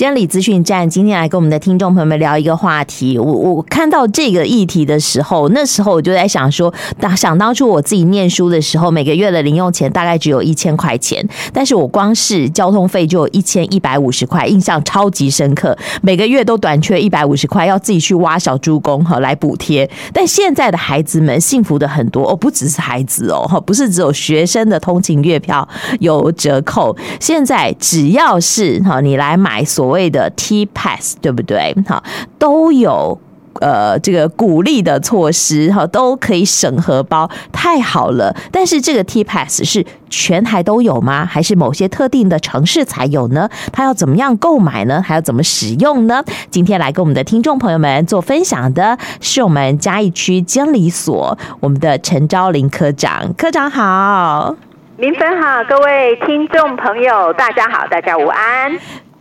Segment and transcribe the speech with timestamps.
[0.00, 3.18] 监理资讯站今天来跟我们的听众朋友们聊一个话题。
[3.18, 15.76] 我我看到这个议题的时候，那时候我就在想说，当想当初我自己念书的时候，每个月的零用钱大概只有一千块钱，但是我光是交通费就有一千一百五十块，印象超级深刻。
[16.00, 19.86] 每个月都短缺一百五十块，要自己去挖小猪公哈来补贴。
[20.14, 29.62] 但现在的孩子们幸福的很多哦，不只是孩子哦，哈，不是只有学生的通勤月票有折扣，现在只要是哈你来买。
[29.62, 31.74] 所所谓的 T Pass 对不对？
[31.88, 32.00] 好，
[32.38, 33.20] 都有
[33.60, 38.32] 呃这个鼓励的措施哈，都可以省荷包，太好了。
[38.52, 41.26] 但是这个 T Pass 是全台都有吗？
[41.26, 43.50] 还是某些特定的城市才有呢？
[43.72, 45.02] 它要怎么样购买呢？
[45.04, 46.22] 还要怎么使用呢？
[46.50, 54.54] 今天来跟我们的听众朋友们做分享的是我们嘉义区监理所我们的陈昭林科长，科长好，
[54.96, 58.78] 明芬好，各位听众朋友大家好，大家午安。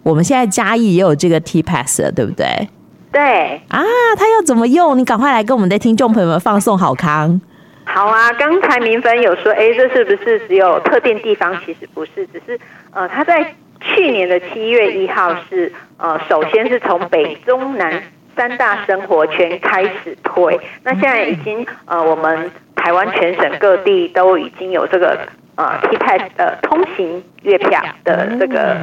[0.09, 2.67] 我们现在嘉义也有这个 T Pass 了，对不对？
[3.11, 3.83] 对啊，
[4.17, 4.97] 它要怎么用？
[4.97, 7.39] 你赶快来跟我们的听众朋友们放送好康。
[7.85, 11.55] 好啊，刚才明芬有说，哎，这是不是只有特定地方？
[11.63, 12.59] 其实不是，只是
[12.91, 18.01] 呃，他在去年的七月一号是呃，首先是从北中南
[18.35, 25.17] 三大生活圈开始推，那现在已经呃，我们台湾全省各地都已经有这个
[25.55, 28.77] 呃 T Pass 的通行月票的这个。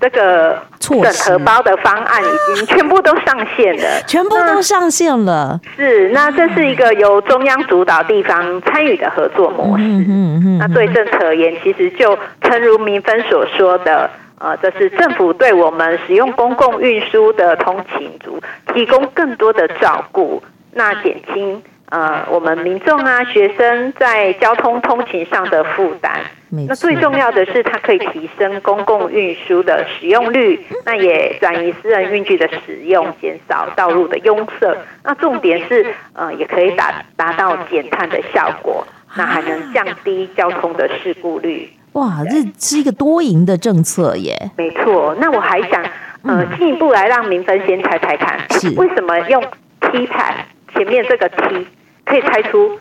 [0.00, 5.60] 这个整荷包的方案已经全部都上线了， 全部都上线了。
[5.76, 9.84] 是，那这是一个由中央主导、地方参与的合作模式。
[9.84, 10.58] 嗯嗯嗯。
[10.58, 18.40] 那对政策而言，其实就诚如明分所说的，呃，这是政府对我们使用公共运输的通勤族
[18.72, 26.12] 提供更多的照顾，那减轻呃我们民众啊学生在交通通勤上的负担。
[26.50, 34.74] 那最重要的是，它可以提升公共运输的使用率，那也转移私人运具的使用，减少道路的拥塞。
[35.04, 41.70] 那重点是，呃，也可以达达到减碳的效果，那还能降低交通的事故率。
[41.92, 44.50] 哇，这是一个多赢的政策耶！
[44.56, 45.14] 没错。
[45.20, 45.84] 那我还想，
[46.22, 49.42] 呃，进一步来让明芬先猜猜看，是为什么用
[49.80, 50.34] T Pass
[50.72, 51.66] 前面这个 T
[52.04, 52.78] 可以猜出？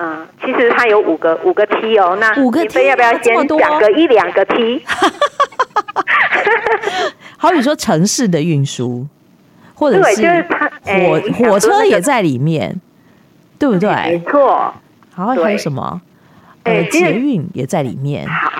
[0.00, 4.82] 嗯，其实它有五个五个 T 哦，那五个 T 要不要先讲个一两个 T？
[7.36, 9.06] 好比说城市的运输，
[9.74, 10.46] 或者是
[10.82, 12.80] 火、欸、火车也在里面，
[13.58, 13.88] 对不对？
[13.90, 14.72] 没错。
[15.14, 16.00] 好，还有什么？
[16.62, 18.26] 呃，捷运也在里面。
[18.28, 18.57] 好，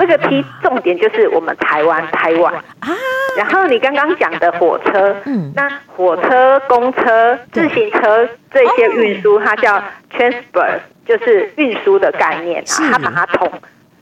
[0.00, 2.52] 这个 T 重点就是我们台湾台湾。
[2.54, 2.88] 啊。
[3.36, 9.80] 然后你刚刚讲的火车，嗯，那火车、公车、自行车这些运输，它叫。
[10.12, 13.48] Transport 就是运输的概念，它把它统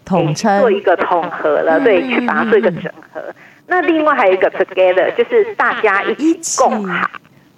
[0.06, 0.58] 统称。
[0.58, 3.22] 做一个统合了，对，去把它做一个整合。
[3.66, 7.10] 那另外还有一个 Together，就是大家一起共好，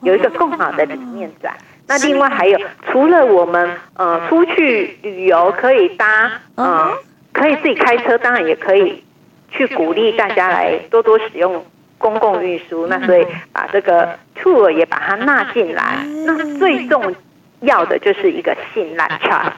[0.02, 1.54] 有一个共好的理念在。
[1.86, 2.58] 那另外还有，
[2.90, 6.92] 除了我们呃出去旅游可以搭，呃
[7.32, 9.02] 可以自己开车，当然也可以
[9.50, 11.64] 去鼓励大家来多多使用
[11.98, 12.86] 公共运输。
[12.86, 16.04] 那所以把这个 Tour 也把它纳进来。
[16.26, 17.14] 那最重。
[17.62, 19.52] 要的就是一个信赖 trust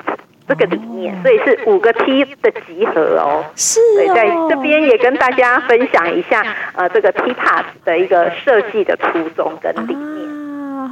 [0.49, 3.45] 这个理念，所以是五个 T 的集合哦。
[3.55, 3.79] 是
[4.09, 6.45] 哦，在这边也跟大家分享一下，
[6.75, 10.27] 呃，这个 T Pass 的一个设计的初衷跟理念。
[10.27, 10.32] 啊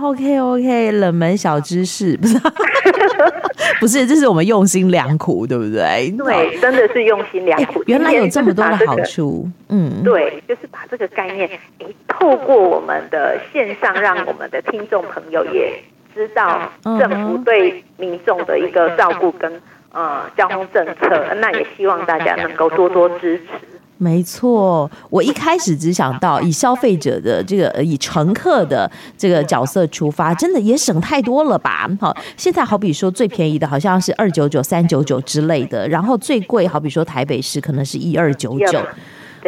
[0.02, 2.38] ，OK OK，冷门小知识不是？
[3.80, 6.12] 不是，这是我们用心良苦，对不对？
[6.18, 7.82] 对，真的是用心良苦。
[7.86, 15.72] 原来有这么多的好处，嗯，对，就是把这个概念，哎，透过我们的线上，让我们的听众朋友也。
[16.12, 16.68] 知道
[16.98, 19.62] 政府对民众的一个照顾跟
[19.92, 23.79] 呃交通政策，那也希望大家能够多多支持。
[24.02, 31.86] 没错，我一开始只想到以消费者的这个以乘客的这个角色出发，真的也省太多了吧？
[32.00, 38.82] 好，现在好比说最便宜的好像是二九九、三九九之类的，然后最贵好比说台北市可能是一二九九。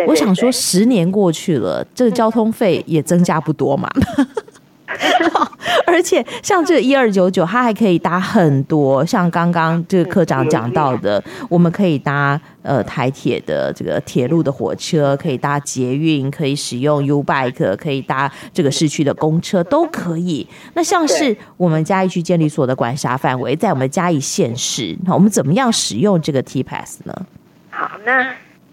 [0.07, 3.91] 我想说十年过去了，这个交通费也增加不多嘛。
[5.93, 20.47] 而且像这个一二九九，它还可以搭很多，像刚刚这个科长讲到的，我们可以搭呃台铁的这个铁路的火车，可以搭捷运，可以使用 U Bike，可以搭这个市区的公车，都可以。
[20.73, 27.15] 那像是我们嘉义区监理所的管辖范围，在我们嘉义县市，那我们怎么样使用这个 T Pass 呢？
[27.71, 28.23] 好，那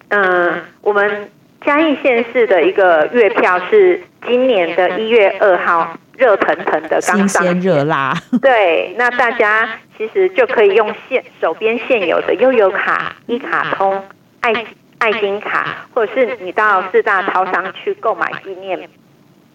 [0.08, 1.30] 嗯、呃，我们
[1.66, 5.98] 嘉义县市的一个月票是今年的一月二号。
[6.20, 8.14] 热腾腾的，刚上新鲜热辣。
[8.42, 14.04] 对，那大家其实就可以用现手边现有的悠游卡、一卡通、
[14.42, 14.54] 爱
[14.98, 18.90] 爱金卡，或者是你到四大超商去购买纪念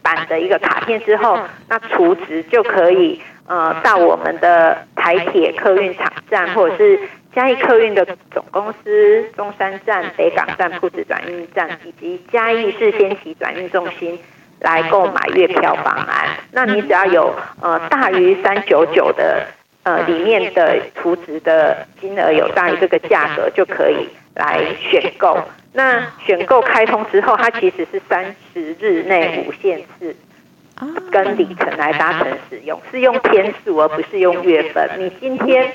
[0.01, 1.39] 版的一个卡片之后，
[1.69, 6.99] 那储值就可以呃到我们的台铁客运场站，或者是
[7.35, 14.19] 嘉义客运的总公司中山站、北港站、铺子转运站，以及嘉义市先期转运中心
[14.61, 16.29] 来购买月票方案。
[16.53, 19.47] 那你只要有呃大于三九九的
[19.83, 24.09] 呃里面的储值的金额有大于这个价格，就可以。
[24.37, 25.39] 来选购，
[25.75, 30.17] 那选购开通之后，它其实是三十日内无限次
[31.13, 34.91] 跟里程来达成使用，是用天数而不是用月份。
[34.99, 35.71] 你今天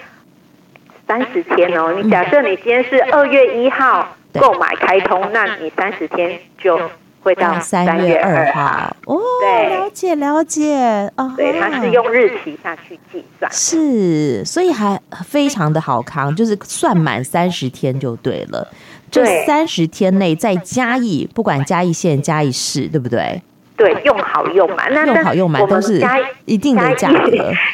[1.08, 6.78] 三十天哦，你假设你今天是二月一号购买开通，那你三十天就
[7.22, 8.96] 会到三月二号。
[9.06, 11.12] 哦，对，了解了解。
[11.16, 18.68] 哦，对，它是用日期下去计算，是，所以还非常的好康，就是算满三十天就对了。
[19.12, 23.42] 这三十天内在嘉义，不管嘉义县、嘉义市，对不对？
[23.76, 26.02] 对，用好用满，那用好用满都是
[26.44, 27.32] 一定的价格。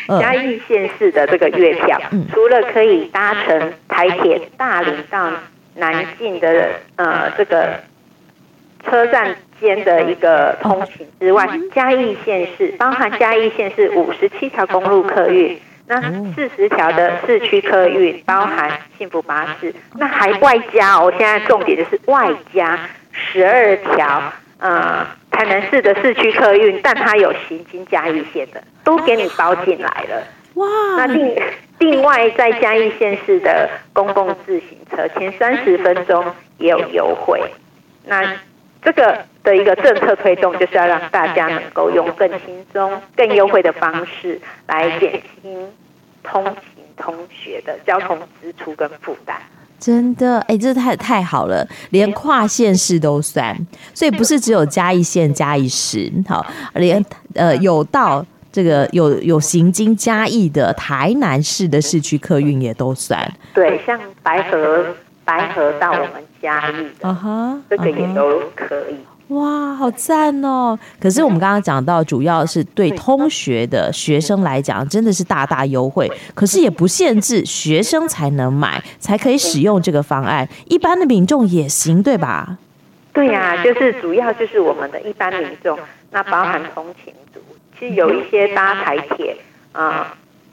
[0.21, 5.31] 嘉义县市的这个月票，嗯、除了可以搭乘台铁大林到
[5.74, 7.80] 南进的呃这个
[8.85, 9.35] 车站。
[9.57, 16.01] 间的一个通勤之外，嘉义县市包含嘉义县市五十七条公路客运，那
[16.33, 22.77] 四十条的市区客运，包含幸福巴士，那还外加哦，现在重点就是外加
[23.13, 24.21] 十二条
[24.59, 30.21] 呃台南市的市区客运，但它有行经嘉义县的，都给你包进来了。
[30.55, 30.67] 哇！
[30.97, 31.33] 那另
[31.79, 36.25] 另外在嘉义县市的公共自行车，前三十分钟
[36.57, 37.41] 也有优惠。
[38.05, 38.21] 那
[38.85, 45.67] 这个的一个政策推动，就是要让大家能够用更轻松、更优惠的方式来减轻
[46.21, 49.35] 通勤通学的交通支出跟负担。
[49.79, 53.57] 真的，哎，这太太好了，连跨县市都算，
[53.93, 56.45] 所以不是只有嘉义县、嘉义市，好，
[56.75, 57.03] 连
[57.33, 63.19] 呃有到这个有有行经嘉义的台南市的市区客运也都算。
[63.53, 64.85] 对，像白河。
[65.25, 68.95] 白河到我们嘉义的，uh huh, 这个也都可以。
[69.30, 70.77] 哇，好赞哦！
[71.00, 76.07] 可是我们刚刚讲到，主要是对通学的学生来讲，真的是大大优惠。
[76.36, 82.60] 可是也不限制学生才能买，才可以使用这个方案，一般的民众也行，对吧？
[83.13, 85.75] 对呀、啊，就是主要就是我们的一般民众，
[86.12, 87.39] 那包含通勤族，
[87.80, 89.36] 其实有一些搭台铁
[89.71, 90.07] 啊、呃、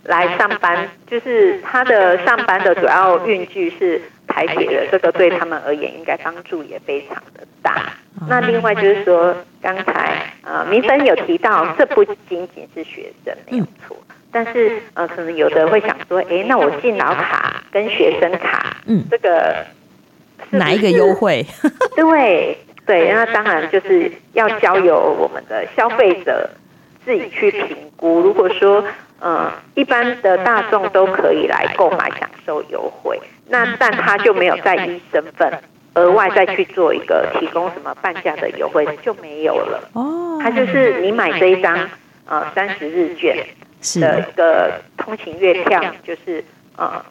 [0.04, 4.00] 来上班，就是他的上班的主要运具是。
[4.32, 7.92] 台铁的这个对他们而言，应该帮助也非常的大。
[8.28, 13.96] 那另外就是说，刚才呃，明芬有提到，这不仅仅是学生没有错，
[14.30, 19.66] 但是呃，可能有的会想说，哎，那我敬老卡跟学生卡，嗯，这个
[20.50, 21.44] 是哪一个优惠？
[21.96, 22.56] 对
[22.86, 26.48] 对，那当然就是要交由我们的消费者
[27.04, 28.20] 自己去评估。
[28.20, 28.84] 如果说
[29.20, 33.20] 呃，一般的大众都可以来购买享受优惠。
[33.48, 35.52] 那但他就没有再依身份
[35.94, 41.88] 额外再去做一个提供什么半价的优惠就没有了哦，他就是你买这一张
[42.26, 43.36] 呃三十日券
[44.00, 46.42] 的一个通勤月票，就是
[46.76, 47.04] 呃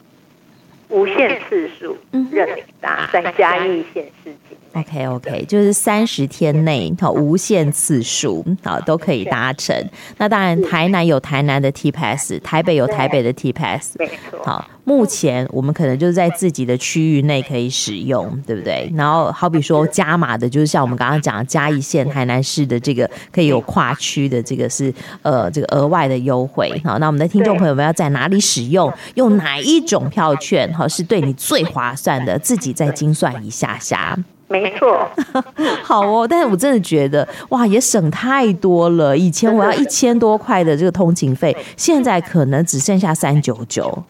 [0.89, 1.95] 无限次数
[2.31, 4.57] 任你搭，在嘉义县市境。
[4.74, 9.75] OK OK，就是三十天内好无限次数好都可以搭乘。
[10.18, 13.97] 那当然，台南有台南的 T Pass，台北有台北的 T Pass。
[14.00, 14.42] 没错。
[14.44, 18.92] 好，目前我们可能就是在自己的区域内可以使用，对不对？
[18.95, 26.71] 然后好比说加码的，就是像我们刚刚讲的嘉义县台南市的这个可以有跨区的这个是呃这个额外的优惠。
[26.83, 28.92] 好，那我们的听众朋友们要在哪里使用？
[29.16, 30.71] 用哪一种票券？
[30.73, 34.18] 好，是对你最划算的，自己再精算一下下。
[34.47, 35.07] 没错，
[35.81, 39.18] 好哦，但是我真的觉得哇，也省太多了。
[39.18, 44.04] 以前我要一千多块的这个通勤费，现在可能只剩下三九九。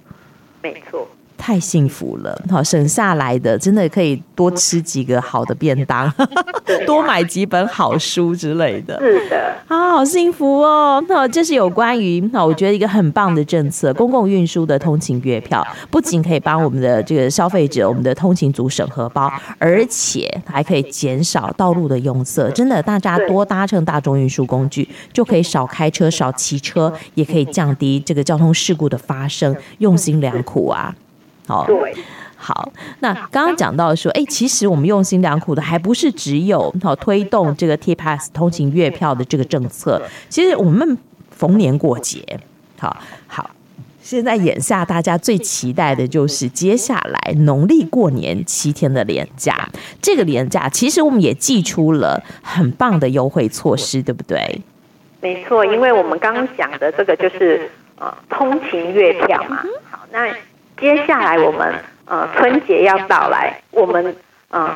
[0.61, 1.07] 没错。
[1.41, 6.13] 太幸福了，好省下来的真的可以多吃几个好的便当，
[6.85, 8.99] 多买几本好书之类的。
[8.99, 11.03] 是的，啊，好幸福哦。
[11.09, 22.47] 那这是有关于那我觉得一个很棒的政策，公共运输的通勤月票，不仅可以帮我们的这个消费者、我们的通勤族省荷包，而且还可以减少道路的拥塞。
[22.51, 29.55] 真的，大家多搭乘大众运输工具，就可以少开车、少骑车，也可以降低这个交通事故的发生。
[29.79, 30.93] 用心良苦啊！
[31.51, 31.93] 好，对，
[32.37, 32.71] 好。
[33.01, 40.01] 那刚刚讲到说，哎，其实我们用心良苦的，还不是只有好推动这个 T Pass 通勤月票的这个政策。
[40.29, 40.97] 其实我们
[41.29, 42.39] 逢年过节，
[42.79, 42.95] 好
[43.27, 43.49] 好
[44.01, 49.69] 现在眼下大家最期待的就是接下来农历过年七天的连假。
[50.01, 54.61] 这个连假其实我们也寄出了很棒的优惠措施，对不对？
[55.19, 59.61] 没错，因为我们刚刚讲的这个就是呃通勤月票嘛。
[59.89, 60.27] 好，那
[60.81, 64.15] 接下来我们呃春节要到来，我们
[64.49, 64.75] 呃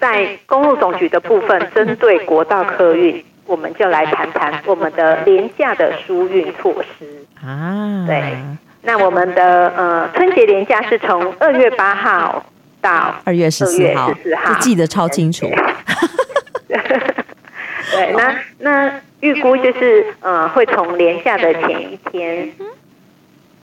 [0.00, 7.24] 在公路总局的部分，针对国道客运，我们就来谈谈我们的廉价的疏运措施。
[7.46, 8.34] 啊，对，
[8.82, 12.44] 那我们的呃春节廉价是从二月八号
[12.80, 15.46] 到二月十四号，就记得超清楚。
[16.66, 22.52] 对，那那预估就是呃会从连假的前一天，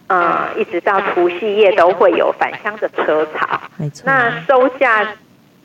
[0.08, 3.60] 呃一直到除夕夜都会有返乡的车潮。
[3.78, 5.08] 没错，那收假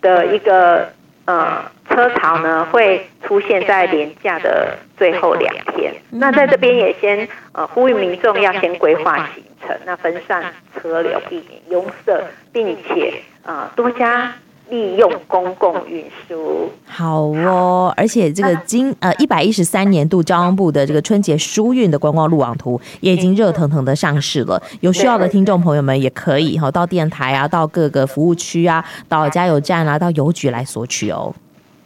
[0.01, 0.89] 的一个
[1.25, 1.63] 呃。
[1.91, 14.31] 车潮呢会出现在年假的最后两天，那在这边也先呃呼吁民众要先规划行程，那分散车流，避免拥塞，并且呃多加
[14.71, 16.71] 利用公共运输。
[16.87, 31.35] 好哦，而且这个今 呃一百一十三年度交通部的这个春节疏运的观光路网图也已经热腾腾的上市了，有需要的听众朋友们也可以哈到电台啊，到各个服务区啊，到加油站啊，到邮局来索取哦。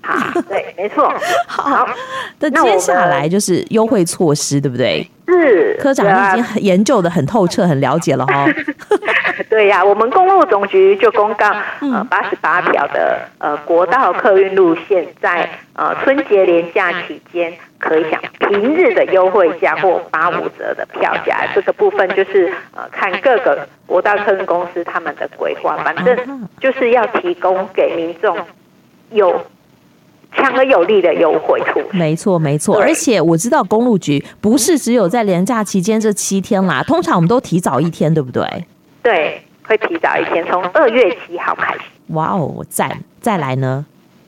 [0.03, 1.13] 好，对，没错。
[1.47, 1.87] 好，
[2.41, 5.09] 那接下来就是优惠措施，对不对？
[5.29, 8.47] 是，科长已经很研究的很透彻，很了解了哈。
[9.49, 11.51] 对呀、啊，我们公路总局就公告，
[11.81, 21.47] 呃，八十八条的呃国道客运路线，在呃春节连假期间可以享平日的优惠价或八五折的票价。
[21.55, 28.37] 这个部分就是呃看各个国道客运公司他们的规划，反正就是要提供给民众
[29.11, 29.43] 有。
[30.35, 38.45] 强而有力的优惠措施，没错没错，而且我知道公路局不是只有在连假期间这七天啦，通常我们都提早一天，对不对？
[39.03, 41.81] 对，会提早一天，从二月七号开始。
[42.09, 43.03] 哇哦，赞！
[43.21, 43.85] 再来呢？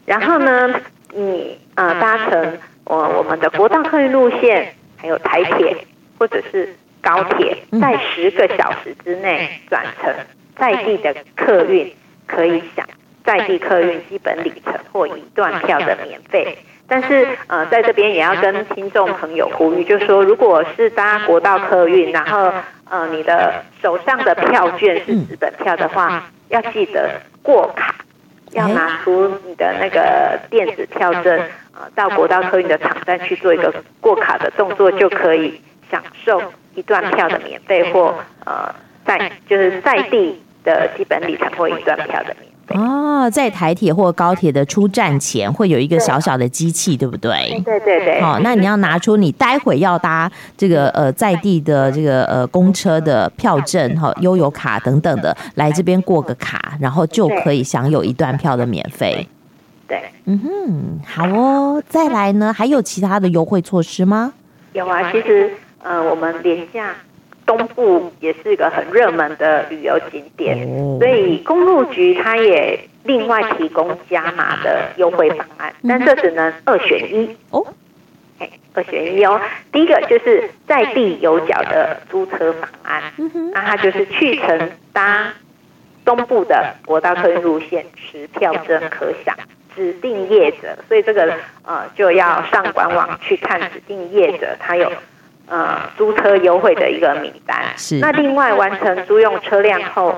[0.07, 0.69] 然后呢，
[1.15, 5.77] 你呃搭乘我我们的国道客运路线，还有台铁
[6.19, 10.13] 或者是高铁，在十个小时之内转乘
[10.57, 11.93] 在地的客运，
[12.27, 12.87] 可以享。
[13.25, 22.53] 在地客运基本里程或一段票的免费，但是呃，在这边也要跟听众朋友呼吁，就是说，如果是搭国道客运，然后
[22.91, 27.95] 呃，你的手上的票券是纸本票的话，要记得过卡，
[28.53, 31.39] 要拿出你的那个电子票证，
[31.73, 35.59] 呃，到国道客运的场站去做一个过卡的动作，就可以
[35.91, 36.43] 享受
[36.75, 38.15] 一段票的免费或
[38.45, 38.75] 呃，
[39.07, 42.54] 在就是在地的基本里程或一段票的免费。
[42.71, 47.63] 哦，在台铁或高铁的出站前会有一个小小的机器，对不对？
[47.65, 48.21] 对对对。
[48.21, 59.29] 哦，那你要拿出你待会要搭这个呃在地的这个呃公车的票证哈、悠游卡等等的，来这边过个卡，然后就可以享有一段票的免费。
[59.87, 61.83] 对，嗯哼，好哦。
[61.89, 64.33] 再来呢，还有其他的优惠措施吗？
[64.73, 65.51] 有啊，其实
[65.83, 66.95] 呃，我们连假。
[67.47, 70.67] 东部也是一个很热门的旅游景点，
[70.99, 77.67] 所以公路局它也另外提供加码的优惠方案，但这只能二选一哦。
[78.39, 79.41] 哎，二选一哦。
[79.71, 83.03] 第一个就是在地有脚的租车方案，
[83.53, 85.33] 那它就是去程搭
[86.05, 89.37] 东部的国道客运路线，持票证可享
[89.77, 91.35] 指定业者，所以这个
[91.65, 94.91] 呃就要上官网去看指定业者，它有。
[95.47, 97.63] 呃，租车优惠的一个名单。
[97.77, 97.99] 是。
[97.99, 100.15] 那另外完成租用车辆后，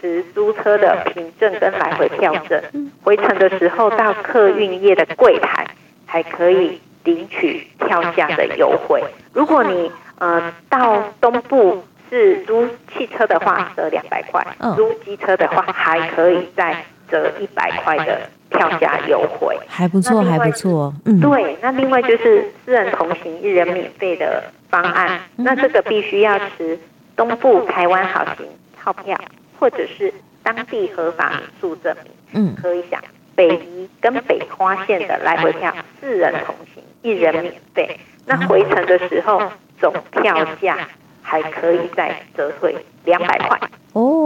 [0.00, 5.66] 持租车的凭证跟来回票证，回程的时候到客运业的柜台，
[6.06, 9.02] 还可以领取票价的优惠。
[9.32, 14.42] 如果你呃到东部是租汽车的话，折两百块；
[14.76, 18.20] 租机车的话，还可以再折一百块的。
[18.56, 20.94] 票价优惠还不错，还不错。
[21.04, 21.56] 嗯，对。
[21.60, 26.78] 那另外就是四人同行一人免费的方案，那这个必须要持
[27.16, 28.46] 东部台湾好行
[28.76, 29.18] 套票，
[29.58, 33.00] 或者是当地合法民宿证明，嗯，可以想
[33.34, 37.98] 北宜跟北花线的来回票，四人同行一人免费。
[38.26, 39.42] 那回程的时候
[39.80, 40.78] 总票价
[41.22, 43.58] 还可以再折退两百块。
[43.92, 44.23] 哦，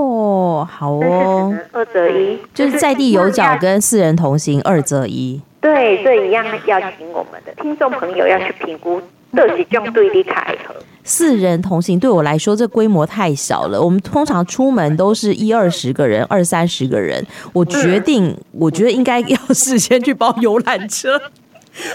[0.65, 5.41] 好哦，二择一，就是在地有脚跟四人同行二择一。
[5.61, 9.03] 对，这一样要请我们的听众朋友要去评估，
[9.35, 10.75] 这样对立卡合。
[11.03, 13.81] 四人同行对我来说，这规模太小了。
[13.81, 17.27] 我们通常出门都是一二十个人，二三十个人。
[17.53, 21.21] 我决定，我觉得应该要事先去包游览车。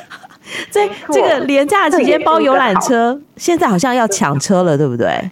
[0.69, 5.31] 在这个廉价期间包游览车，现在好像要抢车了，对不对？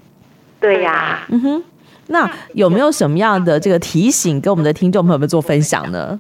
[0.60, 1.64] 对呀、啊，嗯哼。
[2.12, 6.20] 那有没有什么样的这个提醒，跟我们的听众朋友们做分享呢？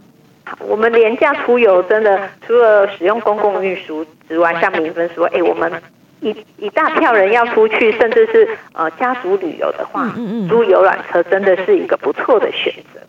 [0.68, 5.72] 我们连假出游，真的除了使用公共运输之外，像明芬说，哎，我们
[6.20, 13.00] 一一大票人要出去，甚至是呃家族旅游的话，嗯嗯，租游览车真的是一个不错的选择，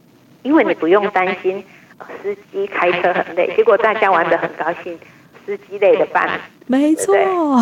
[0.43, 1.65] 因为你不用担心
[2.23, 4.97] 司机开车很累，结果大家玩得很高兴，
[5.45, 6.29] 司机累的半，
[6.67, 7.15] 没错，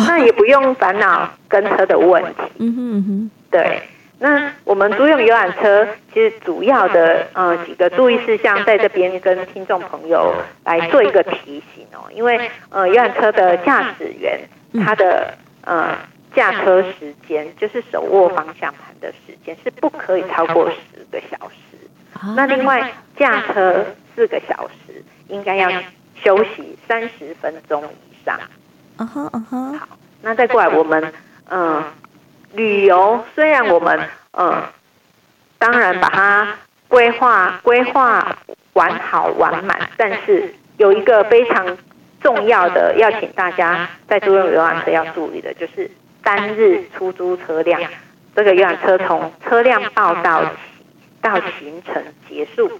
[0.07, 3.81] 那也不用烦恼跟车的问题，嗯哼嗯哼，对。
[4.23, 12.05] 那我们租用游览车，其实主要的呃几个注意事项，在这边跟听众朋友来做一个提醒哦。
[12.13, 14.39] 因为呃游览车的驾驶员
[14.85, 15.97] 他的呃
[16.35, 21.79] 驾车时间，就是手握方向盘的时间是不可以超过十个小时。
[22.35, 23.83] 那另外驾车
[24.15, 25.67] 四个小时，应该要
[26.23, 28.39] 休息三十分钟以上。
[28.99, 29.79] 嗯哼嗯哼。
[29.79, 29.87] 好，
[30.21, 31.11] 那再过来我们
[31.49, 31.77] 嗯。
[31.77, 31.85] 呃
[32.53, 33.99] 旅游虽然我们
[34.31, 34.63] 呃，
[35.57, 36.47] 当然把它
[36.87, 38.37] 规划规划
[38.73, 41.77] 完好完满，但是有一个非常
[42.21, 45.89] 重要的要请大家在租用游览车要注意的，就是
[46.23, 47.81] 单日出租车辆，
[48.35, 50.51] 这个游览车从车辆报到起
[51.21, 52.79] 到行程结束，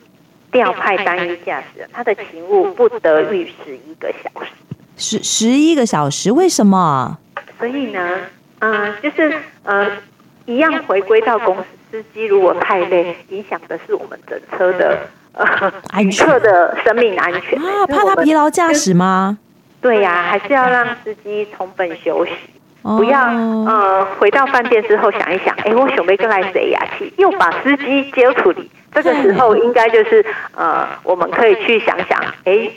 [0.51, 4.51] 调派单一驾驶人，他的勤务不得逾十一个小时。
[4.97, 6.31] 十十一个小时？
[6.31, 7.17] 为什么？
[7.57, 8.19] 所以呢？
[8.61, 9.87] 嗯，就是呃，
[10.45, 14.97] 一样回归到公司，司机如果太累，影响的是我们整车的
[15.33, 19.37] 呃旅客 的生命安全啊，怕他疲劳驾驶吗？
[19.81, 22.31] 对呀、啊，还是要让司机充分休息，
[22.83, 23.19] 不要
[23.65, 26.79] 呃回到饭店之后想一想，哎，我准备跟来谁呀？
[26.97, 30.23] 去又把司机接处理，这个时候应该就是
[30.55, 32.69] 呃，我们可以去想想，哎。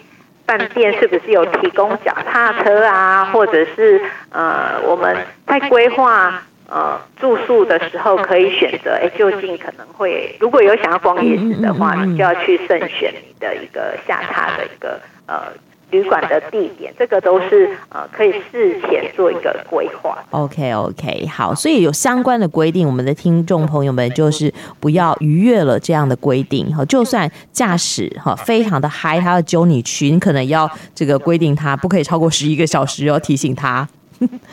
[0.46, 3.24] 饭店是不是有提供脚踏车啊？
[3.32, 3.98] 或者是
[4.28, 5.16] 呃，我们
[5.60, 15.42] 在规划呃住宿的时候可以选择，哎，就近可能会如果有想要逛夜市的话，你就要去慎选你的一个下榻的一个呃。
[15.90, 20.18] 旅馆的地点，这个都是呃可以事前做一个规划。
[20.30, 26.84] OK OK，好，所以有相关的规定，我们的听众朋友们就是不要逾越了这样的规定哈。
[26.86, 33.86] 就算驾驶哈非常的嗨，他要揪你去，你可能要这个规定他不可以超过十一个小时，要提醒他。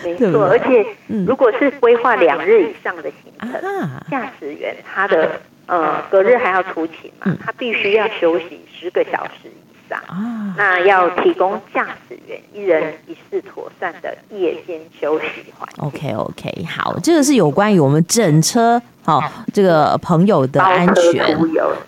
[0.03, 0.85] 没 错，而且
[1.25, 3.61] 如果是规划两日以上的行程，
[4.09, 9.49] 驾驶员他的呃隔日还要出勤嘛，他必须要休息十个小时。
[10.07, 15.25] 啊，那要提供驾驶员一人一室妥善的夜间休息
[15.57, 15.83] 环境。
[15.83, 19.21] OK OK，好，这个是有关于我们整车好
[19.53, 21.37] 这个朋友的安全，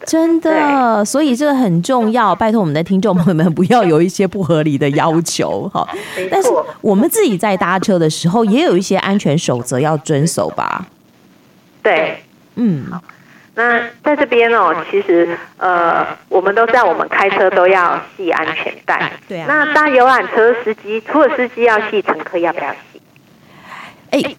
[0.05, 2.35] 真的，所以这个很重要。
[2.35, 5.87] 拜托我们的听众朋友们不要有一些不合理的要求哈。
[6.29, 6.49] 但是
[6.81, 10.85] 我们自己在搭车的时候也有一些安全守则要遵守吧？
[11.81, 12.19] 对，
[12.55, 12.85] 嗯。
[13.55, 19.11] 那在这边哦，其实呃，我们都知道，我们开车都要系安全带。
[19.27, 19.45] 对啊。
[19.47, 23.01] 那搭游览车司机，除了司机要系，乘客要不要系？
[24.11, 24.35] 哎，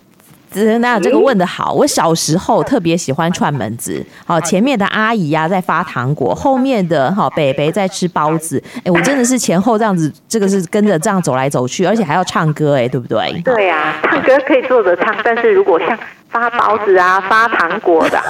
[0.79, 1.73] 那这个问的好。
[1.73, 8.62] 我小时候特别喜欢串门子，好，前面的阿姨呀、啊、在发糖果，后面的哈北北在吃包子。
[8.85, 13.43] 哎，我真的是前后这样子，这个是跟着这样走来走去，而且还要唱歌，哎，对不对？
[13.45, 18.25] 对呀、啊，唱歌可以坐着唱，但是如果像发包子啊、发糖果的啊。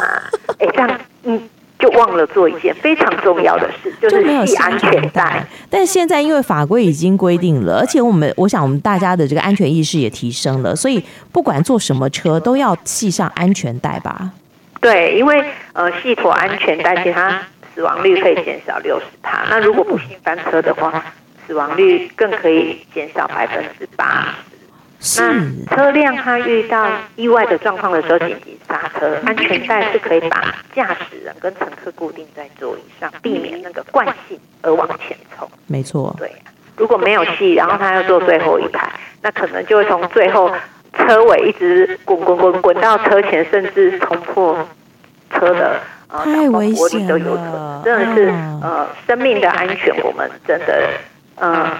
[0.58, 0.90] 哎，这样
[1.24, 1.42] 嗯，
[1.84, 5.44] 就忘了做一件非常重要的事，就是系安全带。
[5.68, 14.30] 但现在因为法规已经规定了，而且我们我想我们大家的这个安全意识也提升了，所以不管坐什么车都要系上安全带吧？
[14.80, 15.44] 对，因为
[15.74, 17.38] 呃，系妥安全带，其他
[17.74, 19.44] 死亡率可以减少六十趴。
[19.50, 21.04] 那如果不幸翻车的话，
[21.46, 24.53] 死亡率更可以减少百分之八十。
[25.18, 35.46] 那车辆它遇到意外的状况的时候，紧急刹车，安全带是可以把驾驶人跟乘客固定在座椅上，避免那个惯性而往前冲。
[35.66, 36.32] 没错，对。
[36.76, 38.90] 如果没有戏，然后他要坐最后一排，
[39.20, 40.50] 那可能就会从最后
[40.96, 44.66] 车尾一直滚滚滚滚到车前，甚至冲破
[45.30, 47.82] 车的呃挡风玻璃都有可能。
[47.84, 48.28] 真的是
[48.62, 50.88] 呃生命的安全，我们真的
[51.36, 51.70] 呃。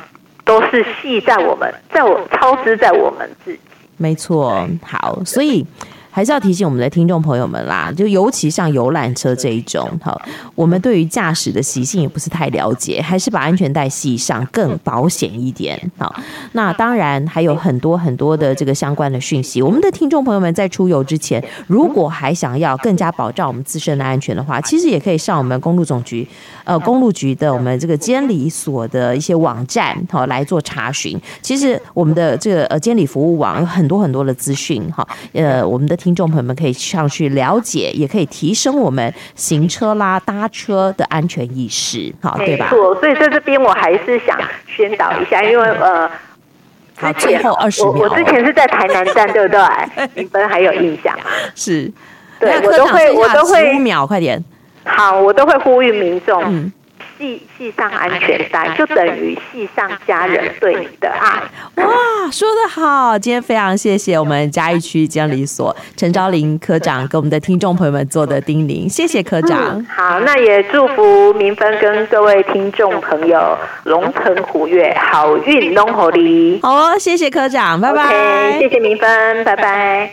[0.45, 3.61] 都是系在我们，在我操之在我们自己。
[3.97, 5.67] 没错，好，所以。
[6.15, 10.17] 还是要提醒我们的听众朋友们啦，就尤其像游览车这一种，哈，
[10.55, 15.91] 我们对于驾驶的习性也不是太了解，还是把安全带系上更保险一点。
[15.99, 16.15] 好，
[16.53, 19.61] 那当然还有很多很多的这个相关的讯息。
[19.61, 26.25] 我们的听众朋友们在出游之前，如果还想要更加保障我们自身的安全的话，其实也可以上我们公路总局，
[26.63, 31.21] 呃，公路局的我们这个监理所的一些网站，好来做查询。
[31.43, 35.99] 其实我们的这个呃监理服务网有很多很多的资讯，哈，呃，我们的。
[36.05, 42.69] 听众朋友们可以上去了解，也可以提升我们行车啦、搭车的安全意识，好，对吧？
[42.69, 46.07] 所以在这边我还是想宣导一下，因为呃，
[46.99, 49.61] 好，最后二十秒，我我之前是在台南站，对不对？
[50.23, 51.25] 你们还有印象吗？
[51.55, 51.91] 是，
[52.39, 54.45] 对，我都会，我都会，五秒，快点。
[54.85, 56.43] 好，我都会呼吁民众。
[56.45, 56.71] 嗯
[57.19, 61.43] 系系上安全带，就等于系上家人对你的爱。
[61.83, 61.93] 哇，
[62.31, 63.19] 说得好！
[63.19, 69.79] 今天非常谢谢我们嘉义区监理所陈昭林科长给我们的听众朋友们做的叮咛，谢谢科长。
[69.79, 76.59] 嗯、好，那也祝福明芬跟各位听众朋友龙腾虎跃，好运龙虎利。
[76.63, 78.05] 好哦，谢谢科长，拜拜。
[78.05, 80.11] Okay, 谢谢明芬，拜拜。